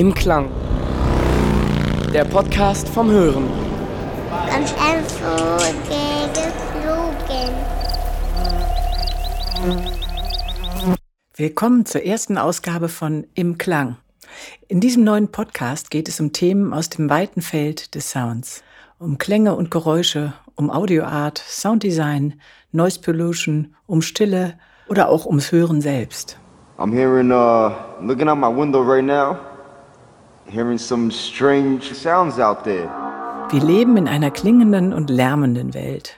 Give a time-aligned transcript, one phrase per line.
[0.00, 0.48] Im Klang.
[2.14, 3.46] Der Podcast vom Hören.
[4.46, 5.34] Ganz geflogen.
[11.36, 13.98] Willkommen zur ersten Ausgabe von Im Klang.
[14.68, 18.64] In diesem neuen Podcast geht es um Themen aus dem weiten Feld des Sounds.
[18.98, 22.40] Um Klänge und Geräusche, um Audioart, Sounddesign,
[22.72, 24.54] Noise Pollution, um Stille
[24.88, 26.38] oder auch ums Hören selbst.
[26.78, 29.36] I'm hearing, uh, looking out my window right now,
[30.50, 32.88] hearing some strange sounds out there.
[33.50, 36.16] Wir leben in einer klingenden und lärmenden Welt.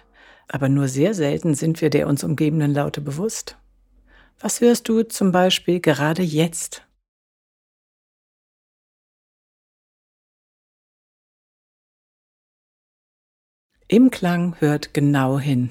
[0.49, 3.57] Aber nur sehr selten sind wir der uns umgebenden Laute bewusst.
[4.41, 6.83] Was hörst du zum Beispiel gerade jetzt?
[13.89, 15.71] Im Klang hört genau hin.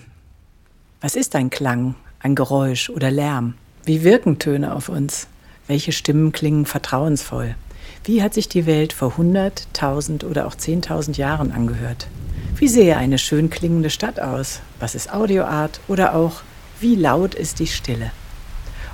[0.99, 3.55] Was ist ein Klang, ein Geräusch oder Lärm?
[3.83, 5.27] Wie wirken Töne auf uns?
[5.67, 7.55] Welche Stimmen klingen vertrauensvoll?
[8.03, 12.07] Wie hat sich die Welt vor 100, 1000 oder auch 10.000 Jahren angehört?
[12.55, 14.61] Wie sehe eine schön klingende Stadt aus?
[14.79, 15.79] Was ist Audioart?
[15.87, 16.41] Oder auch,
[16.79, 18.09] wie laut ist die Stille?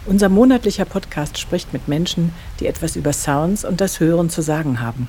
[0.05, 4.81] Unser monatlicher Podcast spricht mit Menschen, die etwas über Sounds und das Hören zu sagen
[4.81, 5.07] haben.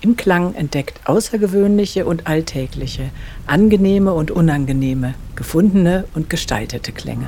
[0.00, 3.10] Im Klang entdeckt außergewöhnliche und alltägliche,
[3.46, 7.26] angenehme und unangenehme, gefundene und gestaltete Klänge.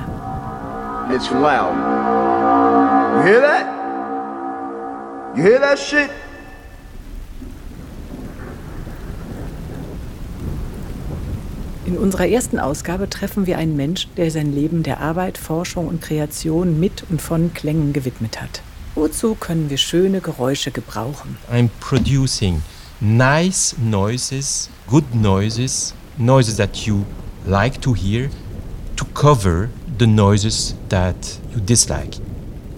[1.13, 1.75] It's loud.
[3.15, 3.76] You hear that?
[5.37, 6.09] You hear that shit?
[11.85, 16.01] In unserer ersten Ausgabe treffen wir einen Menschen, der sein Leben der Arbeit, Forschung und
[16.01, 18.63] Kreation mit und von Klängen gewidmet hat.
[18.95, 21.37] Wozu können wir schöne Geräusche gebrauchen?
[21.53, 22.63] I'm producing
[22.99, 27.05] nice noises, good noises, noises that you
[27.45, 28.31] like to hear
[28.95, 32.17] to cover the noises that you dislike.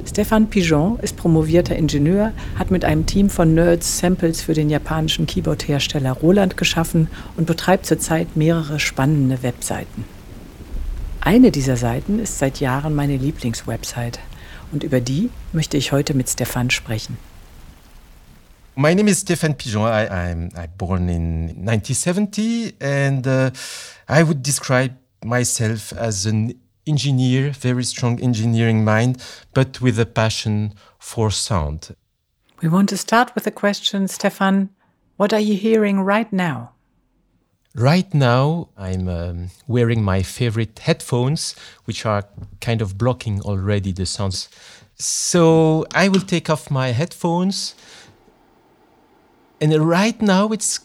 [0.09, 5.27] Stefan Pigeon ist promovierter Ingenieur, hat mit einem Team von Nerds Samples für den japanischen
[5.27, 10.05] Keyboard-Hersteller Roland geschaffen und betreibt zurzeit mehrere spannende Webseiten.
[11.21, 14.19] Eine dieser Seiten ist seit Jahren meine Lieblingswebsite
[14.71, 17.19] und über die möchte ich heute mit Stefan sprechen.
[18.75, 19.83] My name is Stefan Pigeon.
[19.83, 23.51] I, I'm, I'm born in 1970 and uh,
[24.09, 26.55] I would describe myself as an
[26.89, 29.23] engineer, very strong engineering mind,
[29.53, 31.95] but with a passion for sound.
[32.61, 34.69] We want to start with a question, Stéphane.
[35.15, 36.71] What are you hearing right now?
[37.75, 41.55] Right now, I'm um, wearing my favorite headphones,
[41.85, 42.23] which are
[42.59, 44.49] kind of blocking already the sounds.
[44.95, 47.75] So I will take off my headphones.
[49.61, 50.79] And right now, it's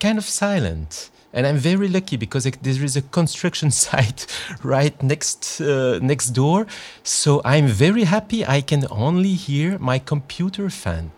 [0.00, 4.26] kind of silent and I'm very lucky because there is a construction site
[4.62, 6.66] right next uh, next door.
[7.02, 8.44] So I'm very happy.
[8.44, 11.12] I can only hear my computer fan.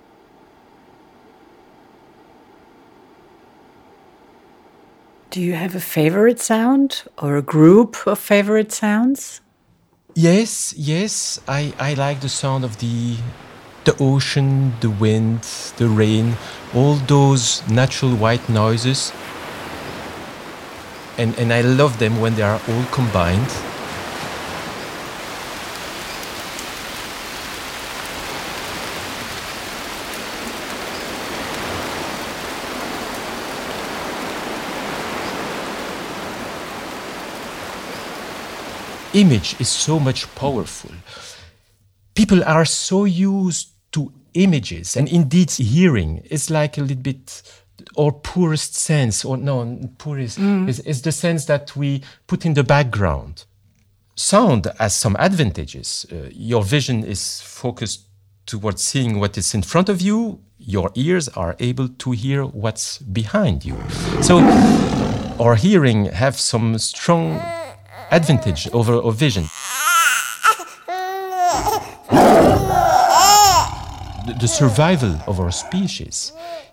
[5.30, 9.40] Do you have a favorite sound or a group of favorite sounds?
[10.14, 11.38] Yes, yes.
[11.46, 13.16] I, I like the sound of the
[13.84, 15.42] the ocean, the wind,
[15.76, 16.36] the rain,
[16.74, 19.12] all those natural white noises
[21.18, 23.50] and, and I love them when they are all combined.
[39.14, 40.90] Image is so much powerful.
[42.14, 47.42] People are so used to images, and indeed, hearing is like a little bit
[47.94, 50.68] or poorest sense, or no, poorest mm.
[50.68, 53.44] is, is the sense that we put in the background.
[54.14, 56.06] Sound has some advantages.
[56.10, 58.08] Uh, your vision is focused
[58.46, 60.40] towards seeing what is in front of you.
[60.58, 63.76] Your ears are able to hear what's behind you.
[64.22, 64.40] So,
[65.38, 67.40] our hearing have some strong
[68.10, 69.44] advantage over our vision.
[74.26, 76.32] The, the survival of our species,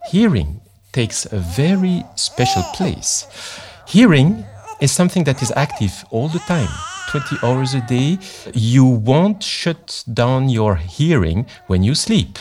[0.09, 0.61] hearing
[0.95, 3.27] takes a very special place.
[3.85, 4.45] Hearing
[4.79, 6.69] is something that is active all the time.
[7.09, 8.17] 20 hours a day,
[8.53, 12.39] you won't shut down your hearing when you sleep.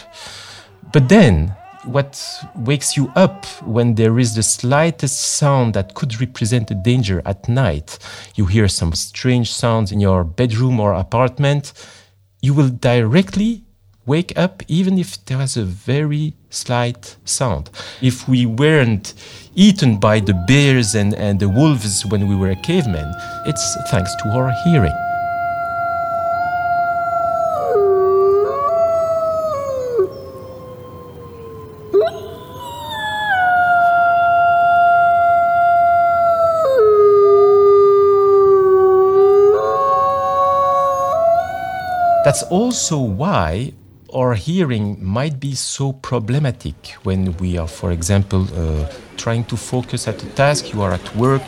[0.93, 2.15] But then, what
[2.55, 7.49] wakes you up when there is the slightest sound that could represent a danger at
[7.49, 7.99] night?
[8.37, 11.73] You hear some strange sounds in your bedroom or apartment,
[12.41, 13.64] you will directly
[14.07, 17.71] wake up even if there was a very slight sound.
[18.03, 19.15] If we weren't
[19.55, 23.13] eaten by the bears and, and the wolves when we were cavemen,
[23.47, 24.93] it's thanks to our hearing.
[42.25, 43.75] That's also why
[44.15, 50.07] our hearing might be so problematic when we are, for example, uh, trying to focus
[50.07, 51.43] at a task, you are at work.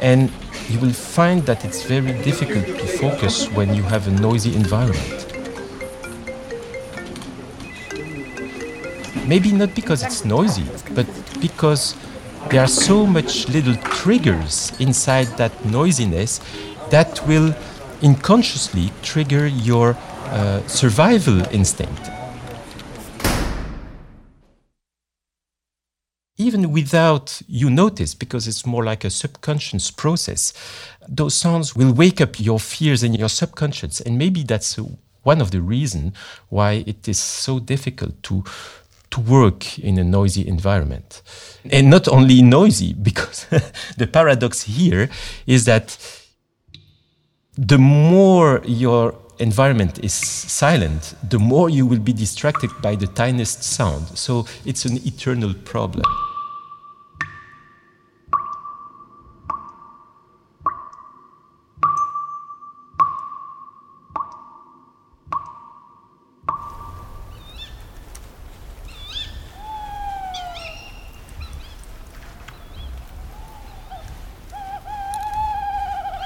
[0.00, 0.30] And
[0.68, 5.24] you will find that it's very difficult to focus when you have a noisy environment.
[9.26, 11.06] Maybe not because it's noisy, but
[11.40, 11.94] because
[12.50, 16.40] there are so much little triggers inside that noisiness
[16.90, 17.54] that will
[18.02, 19.96] unconsciously trigger your
[20.26, 22.10] uh, survival instinct.
[26.36, 30.52] Even without you notice, because it's more like a subconscious process,
[31.08, 34.00] those sounds will wake up your fears in your subconscious.
[34.00, 34.78] And maybe that's
[35.24, 36.16] one of the reasons
[36.48, 38.44] why it is so difficult to,
[39.10, 41.22] to work in a noisy environment.
[41.70, 43.46] And not only noisy, because
[43.96, 45.10] the paradox here
[45.44, 45.98] is that
[47.58, 53.64] the more your environment is silent, the more you will be distracted by the tiniest
[53.64, 54.06] sound.
[54.16, 56.04] So it's an eternal problem.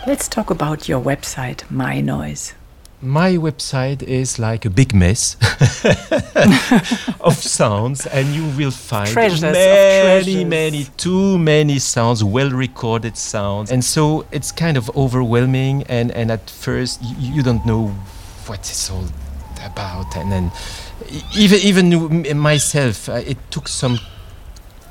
[0.05, 2.55] Let's talk about your website, MyNoise.
[3.01, 5.37] My website is like a big mess
[7.21, 13.71] of sounds, and you will find Treasures many, many, too many sounds, well recorded sounds.
[13.71, 17.87] And so it's kind of overwhelming, and, and at first you, you don't know
[18.47, 19.07] what it's all
[19.65, 20.17] about.
[20.17, 20.51] And then
[21.37, 24.01] even, even myself, uh, it took some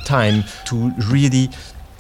[0.06, 1.50] time to really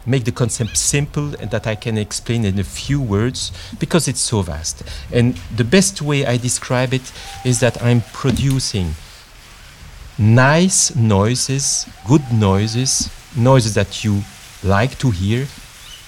[0.05, 4.19] make the concept simple and that I can explain in a few words because it's
[4.19, 4.83] so vast.
[5.11, 7.11] And the best way I describe it
[7.45, 8.95] is that I'm producing
[10.17, 14.21] nice noises, good noises, noises that you
[14.63, 15.47] like to hear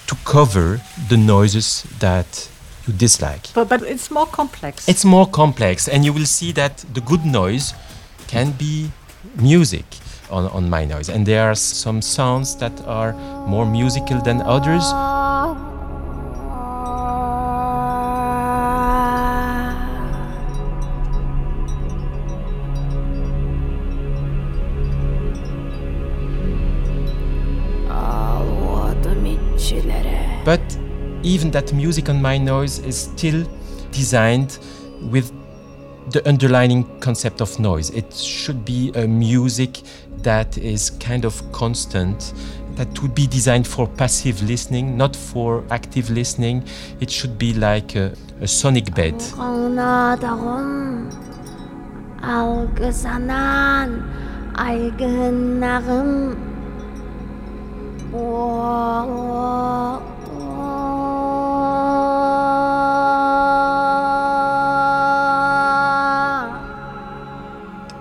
[0.06, 2.48] to cover the noises that
[2.86, 3.52] you dislike.
[3.54, 4.88] But, but it's more complex.
[4.88, 7.72] It's more complex, and you will see that the good noise
[8.26, 8.90] can be
[9.36, 9.84] music
[10.34, 11.08] on, on MyNoise.
[11.08, 13.12] And there are some sounds that are
[13.46, 14.84] more musical than others.
[30.44, 30.60] But
[31.22, 33.48] even that music on MyNoise is still
[33.92, 34.58] designed
[35.00, 35.32] with
[36.10, 37.90] the underlying concept of noise.
[37.90, 39.82] It should be a music
[40.18, 42.32] that is kind of constant,
[42.76, 46.64] that would be designed for passive listening, not for active listening.
[47.00, 49.22] It should be like a, a sonic bed.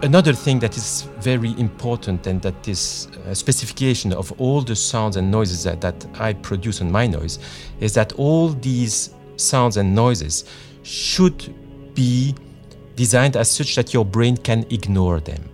[0.04, 5.16] Another thing that is very important and that is a specification of all the sounds
[5.16, 7.40] and noises that, that I produce on MyNoise
[7.80, 10.44] is that all these sounds and noises
[10.84, 11.56] should
[11.96, 12.36] be
[12.98, 15.50] designed as such that your brain can ignore them.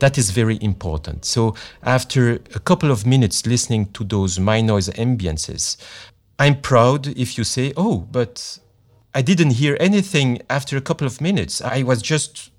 [0.00, 1.24] That is very important.
[1.24, 1.54] So,
[1.84, 5.76] after a couple of minutes listening to those MyNoise ambiances,
[6.40, 8.58] I'm proud if you say, Oh, but
[9.14, 11.62] I didn't hear anything after a couple of minutes.
[11.62, 12.50] I was just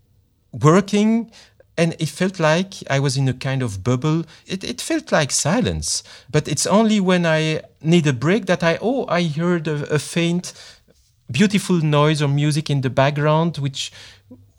[0.51, 1.31] working
[1.77, 4.23] and it felt like I was in a kind of bubble.
[4.45, 6.03] It, it felt like silence.
[6.29, 9.99] But it's only when I need a break that I, oh, I heard a, a
[9.99, 10.53] faint,
[11.31, 13.91] beautiful noise or music in the background, which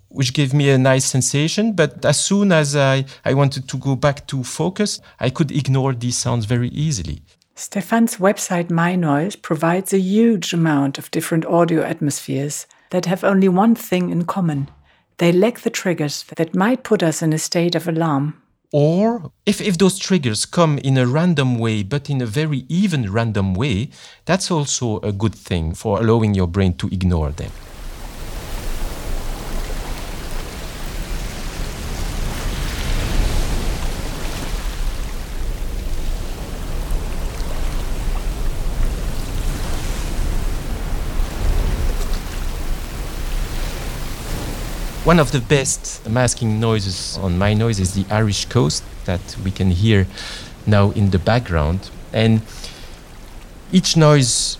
[0.09, 1.73] which gave me a nice sensation.
[1.73, 5.95] But as soon as I, I wanted to go back to focus, I could ignore
[5.95, 7.23] these sounds very easily.
[7.57, 13.75] Stéphane's website MyNoise provides a huge amount of different audio atmospheres that have only one
[13.75, 14.69] thing in common.
[15.19, 18.43] They lack the triggers that might put us in a state of alarm.
[18.73, 23.13] Or if, if those triggers come in a random way, but in a very even
[23.13, 23.91] random way,
[24.25, 27.51] that's also a good thing for allowing your brain to ignore them.
[45.05, 49.73] One of the best masking noises on MyNoise is the Irish coast that we can
[49.73, 50.07] hear
[50.65, 51.91] now in the background.
[52.13, 52.43] And
[53.73, 54.59] each noise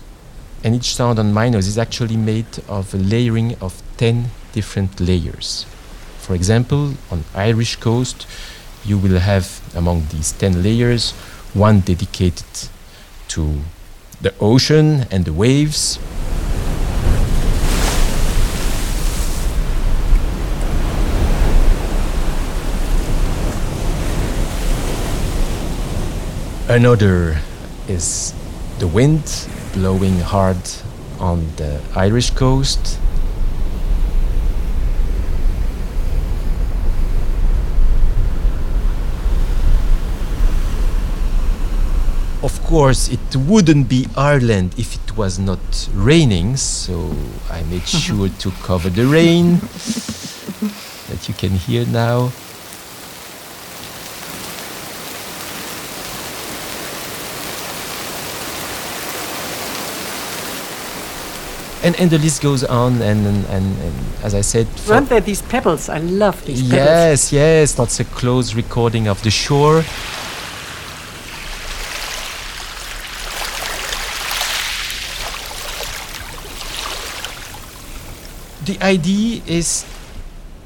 [0.63, 5.65] And each sound on MyNoise is actually made of a layering of 10 different layers.
[6.19, 8.25] For example, on Irish coast,
[8.85, 11.11] you will have among these 10 layers
[11.53, 12.69] one dedicated
[13.27, 13.59] to
[14.21, 15.99] the ocean and the waves.
[26.73, 27.37] Another
[27.87, 28.33] is
[28.79, 30.57] the wind blowing hard
[31.19, 32.97] on the Irish coast.
[42.41, 47.15] Of course, it wouldn't be Ireland if it was not raining, so
[47.51, 49.59] I made sure to cover the rain
[51.09, 52.31] that you can hear now.
[61.83, 65.19] And, and the list goes on and, and, and, and as I said Weren't there
[65.21, 65.89] these pebbles?
[65.89, 66.73] I love these pebbles.
[66.73, 69.83] yes yes that's a close recording of the shore
[78.65, 79.85] the idea is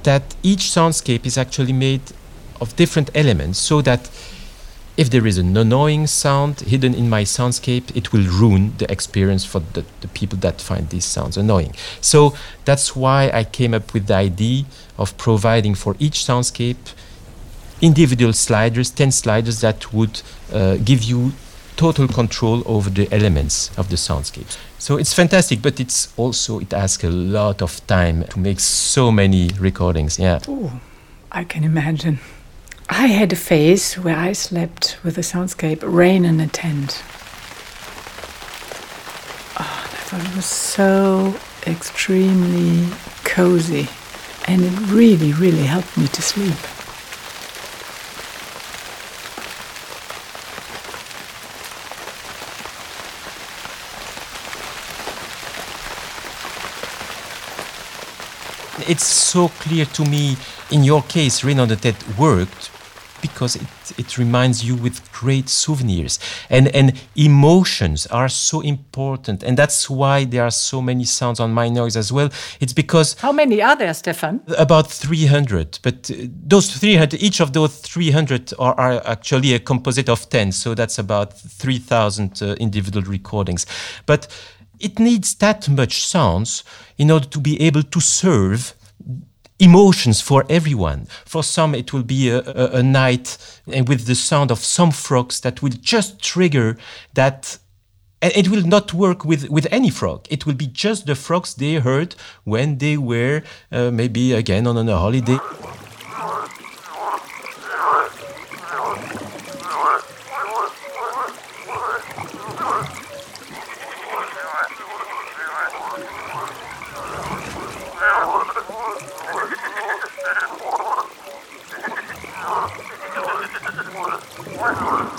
[0.04, 2.02] that each soundscape is actually made
[2.62, 4.10] of different elements so that
[4.98, 9.46] if there is an annoying sound hidden in my soundscape, it will ruin the experience
[9.46, 11.74] for the, the people that find these sounds annoying.
[12.02, 12.36] So
[12.66, 14.66] that's why I came up with the idea
[14.98, 16.94] of providing for each soundscape
[17.82, 21.34] individual sliders, 10 sliders that would uh, give you
[21.76, 24.58] total control over the elements of the soundscape.
[24.80, 29.12] So it's fantastic, but it's also, it asks a lot of time to make so
[29.12, 30.18] many recordings.
[30.18, 30.40] Yeah.
[30.48, 30.72] Ooh,
[31.32, 32.20] I can imagine.
[32.90, 37.04] I had a phase where I slept with a soundscape, rain in a tent.
[39.58, 42.88] Ah, oh, and I thought it was so extremely
[43.26, 43.90] cozy,
[44.48, 46.56] and it really, really helped me to sleep.
[58.90, 60.38] it's so clear to me
[60.72, 62.70] in your case rain on the ted worked
[63.22, 66.20] because it, it reminds you with great souvenirs.
[66.50, 71.54] And and emotions are so important and that's why there are so many sounds on
[71.54, 72.30] MyNoise as well.
[72.60, 74.42] It's because How many are there, Stéphane?
[74.58, 76.16] about 300 but uh,
[76.48, 80.98] those 300 each of those 300 are, are actually a composite of 10 so that's
[81.00, 83.66] about 3000 uh, individual recordings.
[84.06, 84.28] But
[84.80, 86.64] it needs that much sounds
[86.98, 88.74] in order to be able to serve
[89.60, 91.08] emotions for everyone.
[91.26, 95.42] For some, it will be a, a, a night with the sound of some frogs
[95.42, 96.78] that will just trigger
[97.14, 97.58] that.
[98.20, 100.26] It will not work with, with any frog.
[100.32, 104.76] It will be just the frogs they heard when they were uh, maybe again on,
[104.76, 105.38] on a holiday.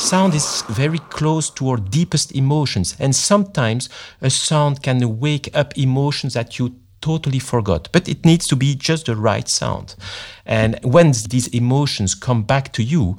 [0.08, 3.90] Sound is very close to our deepest emotions, and sometimes
[4.22, 7.90] a sound can wake up emotions that you totally forgot.
[7.92, 9.96] But it needs to be just the right sound.
[10.46, 13.18] And when these emotions come back to you,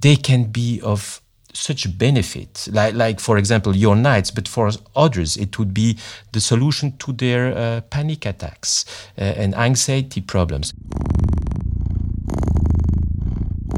[0.00, 1.20] they can be of
[1.52, 5.98] such benefit like, like for example your nights but for others it would be
[6.32, 8.86] the solution to their uh, panic attacks
[9.18, 10.72] uh, and anxiety problems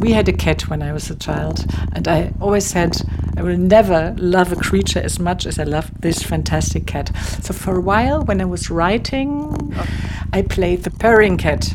[0.04, 2.94] We had a cat when I was a child, and I always said
[3.38, 7.10] I will never love a creature as much as I love this fantastic cat.
[7.40, 9.74] So for a while, when I was writing,
[10.30, 11.74] I played the purring cat.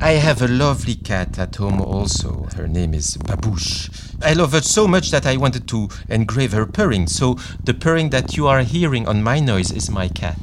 [0.00, 2.48] I have a lovely cat at home also.
[2.56, 4.16] Her name is Babouche.
[4.20, 7.06] I love her so much that I wanted to engrave her purring.
[7.06, 10.38] So the purring that you are hearing on MyNoise is my cat.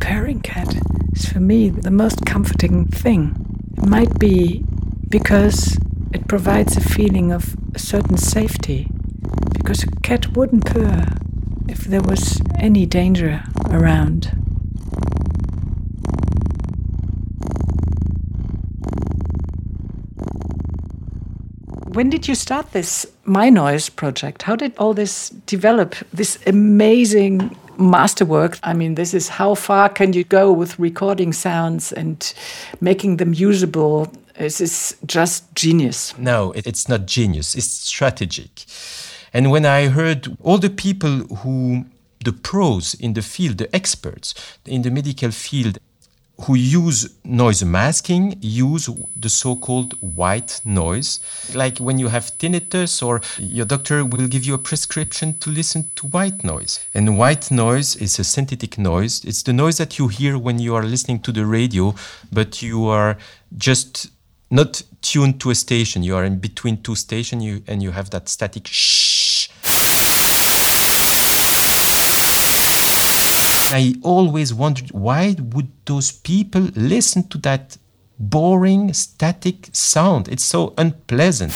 [0.00, 0.74] Purring cat
[1.14, 3.46] is for me the most comforting thing.
[3.78, 4.66] It might be
[5.10, 5.76] because
[6.12, 8.88] it provides a feeling of a certain safety.
[9.52, 11.06] Because a cat wouldn't purr
[11.68, 14.36] if there was any danger around.
[21.92, 24.42] When did you start this MyNoise project?
[24.42, 25.96] How did all this develop?
[26.12, 28.58] This amazing masterwork.
[28.62, 32.32] I mean, this is how far can you go with recording sounds and
[32.80, 34.12] making them usable?
[34.40, 36.16] This is just genius.
[36.16, 38.64] No, it's not genius, it's strategic.
[39.34, 41.84] And when I heard all the people who
[42.24, 45.76] the pros in the field, the experts in the medical field
[46.44, 51.20] who use noise masking use the so-called white noise
[51.54, 55.90] like when you have tinnitus or your doctor will give you a prescription to listen
[55.96, 60.08] to white noise and white noise is a synthetic noise it's the noise that you
[60.08, 61.94] hear when you are listening to the radio
[62.32, 63.18] but you are
[63.58, 64.08] just
[64.50, 68.10] not tuned to a station you are in between two stations you, and you have
[68.10, 69.48] that static shh
[73.72, 77.76] I always wondered why would those people listen to that
[78.18, 80.28] boring static sound?
[80.28, 81.52] It's so unpleasant.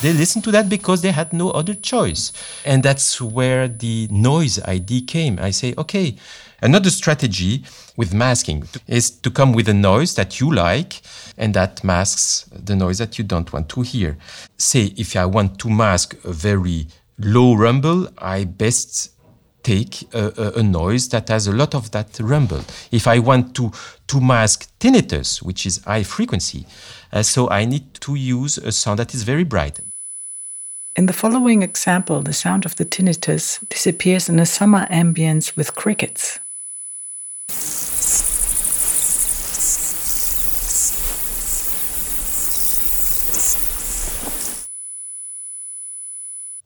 [0.00, 2.32] They listened to that because they had no other choice.
[2.64, 5.38] And that's where the noise ID came.
[5.40, 6.16] I say, okay,
[6.60, 7.64] another strategy
[7.96, 11.00] with masking is to come with a noise that you like
[11.36, 14.16] and that masks the noise that you don't want to hear.
[14.56, 16.86] Say, if I want to mask a very
[17.18, 19.12] low rumble, I best
[19.62, 22.62] take a, a, noise that has a lot of that rumble.
[22.90, 23.72] If I want to,
[24.06, 26.66] to mask tinnitus, which is high frequency,
[27.12, 29.80] uh, so I need to use a sound that is very bright.
[30.96, 35.74] In the following example, the sound of the tinnitus disappears in a summer ambience with
[35.74, 36.38] crickets.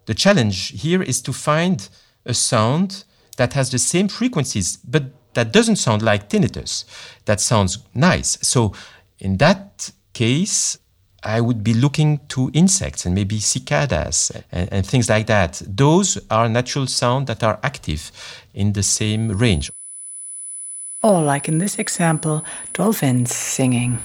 [0.06, 1.88] The challenge here is to find
[2.26, 3.04] a sound
[3.36, 6.84] that has the same frequencies, but that doesn't sound like tinnitus.
[7.24, 8.36] That sounds nice.
[8.42, 8.74] So,
[9.18, 10.78] in that case,
[11.22, 15.62] I would be looking to insects and maybe cicadas and, and things like that.
[15.64, 18.10] Those are natural sounds that are active
[18.52, 19.70] in the same range.
[21.02, 23.98] Or, like in this example, dolphins singing.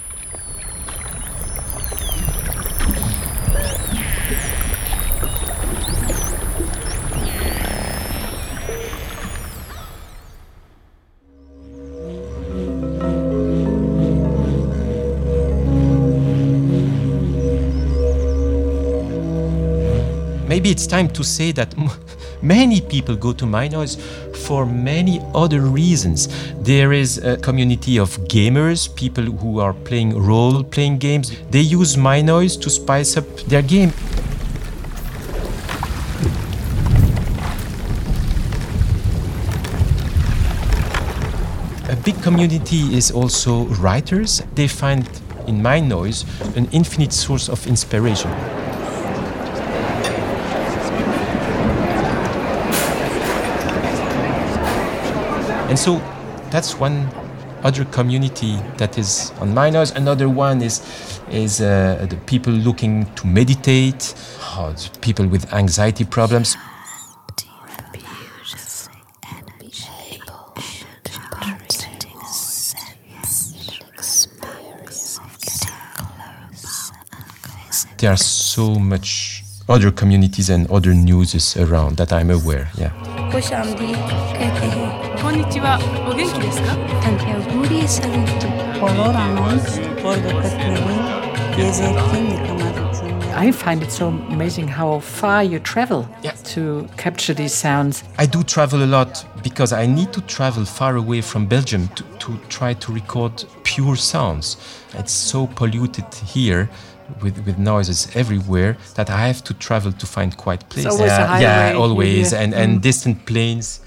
[20.68, 21.74] maybe it's time to say that
[22.42, 23.96] many people go to MyNoise
[24.48, 26.29] for many other reasons.
[26.64, 31.36] There is a community of gamers, people who are playing role playing games.
[31.51, 33.92] They use MyNoise to spice up their game.
[41.90, 44.42] A big community is also writers.
[44.55, 45.03] They find
[45.48, 46.24] in MyNoise
[46.55, 48.31] an infinite source of inspiration.
[55.70, 55.98] And so
[56.50, 57.10] that's one
[57.64, 59.96] other community that is on MyNoise.
[59.96, 60.82] Another one is
[61.30, 66.56] is uh, the people looking to meditate, oh, people with anxiety problems.
[77.98, 82.70] There are so much other communities and other newses around that I'm aware.
[82.77, 82.94] Yeah.
[93.37, 96.31] I find it so amazing how far you travel Yeah.
[96.55, 98.03] to capture these sounds.
[98.17, 102.03] I do travel a lot because I need to travel far away from Belgium to,
[102.19, 104.57] to try to record pure sounds.
[104.93, 106.67] It's so polluted here
[107.21, 110.93] with, with noises everywhere that I have to travel to find quiet places.
[110.93, 111.43] always a highway.
[111.43, 112.31] yeah, always.
[112.31, 112.41] Yeah.
[112.41, 112.81] And, and mm.
[112.81, 113.81] distant planes.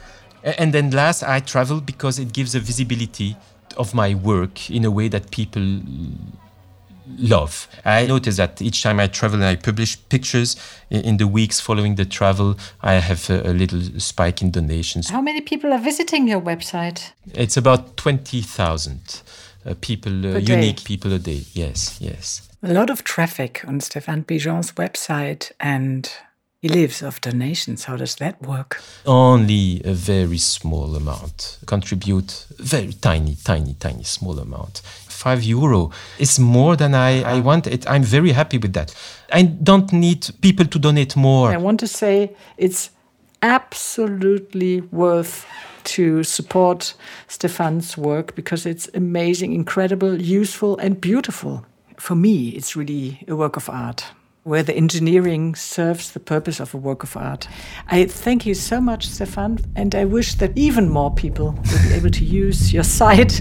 [0.44, 3.37] A- And then last, I travel because it gives a visibility
[3.76, 5.62] of my work in a way that people
[7.18, 7.66] love.
[7.85, 10.57] I notice that each time I travel and I publish pictures
[10.90, 15.11] in the weeks following the travel, I have a, a little spike in donations.
[15.11, 17.12] How many people are visiting your website?
[17.35, 19.22] It's about 20,000
[19.66, 21.44] uh, people, uh, unique people a day.
[21.53, 22.48] Yes, yes.
[22.62, 26.11] A lot of traffic on Stéphane Pigeon's website, and
[26.61, 27.85] he lives off donations.
[27.85, 28.83] How does that work?
[29.07, 31.59] Only a very small amount.
[31.66, 34.83] Contribute very tiny, tiny, tiny, small amount.
[35.09, 37.42] Five euro is more than I, I ah.
[37.42, 37.66] want.
[37.66, 38.94] It, I'm very happy with that.
[39.33, 41.51] I don't need people to donate more.
[41.51, 42.90] I want to say it's
[43.42, 45.46] absolutely worth
[45.83, 46.94] to support
[47.27, 51.64] Stéphane's work because it's amazing, incredible, useful, and beautiful.
[51.96, 54.05] For me, it's really a work of art
[54.44, 57.48] where the engineering serves the purpose of a work of art.
[57.88, 61.94] I thank you so much, Stéphane, and I wish that even more people will be
[61.94, 63.40] able to use your site.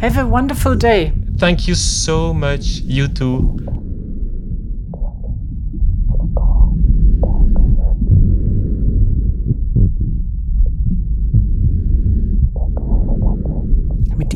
[0.00, 1.12] Have a wonderful day.
[1.38, 3.85] Thank you so much, you too.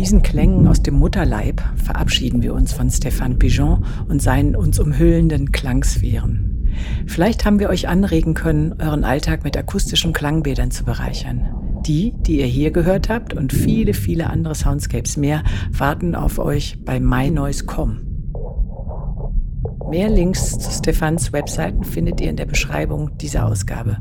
[0.00, 5.52] Diesen Klängen aus dem Mutterleib verabschieden wir uns von Stéphane Pigeon und seinen uns umhüllenden
[5.52, 6.70] Klangsphären.
[7.06, 11.50] Vielleicht haben wir euch anregen können, euren Alltag mit akustischen Klangbädern zu bereichern.
[11.86, 16.82] Die, die ihr hier gehört habt und viele, viele andere Soundscapes mehr, warten auf euch
[16.82, 17.98] bei MyNoise.com.
[19.90, 23.98] Mehr Links zu Stefans Webseiten findet ihr in der Beschreibung dieser Ausgabe.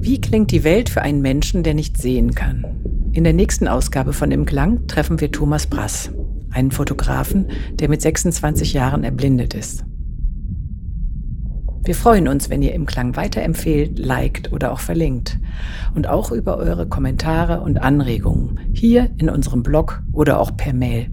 [0.00, 2.64] Wie klingt die Welt für einen Menschen, der nicht sehen kann?
[3.12, 6.12] In der nächsten Ausgabe von Im Klang treffen wir Thomas Brass,
[6.52, 9.84] einen Fotografen, der mit 26 Jahren erblindet ist.
[11.82, 15.40] Wir freuen uns, wenn ihr im Klang weiterempfehlt, liked oder auch verlinkt.
[15.96, 21.10] Und auch über eure Kommentare und Anregungen hier in unserem Blog oder auch per Mail.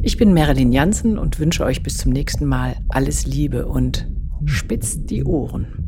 [0.00, 4.10] Ich bin Marilyn Jansen und wünsche euch bis zum nächsten Mal alles Liebe und
[4.46, 5.83] spitzt die Ohren.